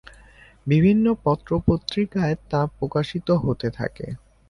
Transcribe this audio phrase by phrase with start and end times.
[0.67, 4.07] বিভিন্ন পত্রপত্রিকায় তা প্রকাশিত হতে থাকে।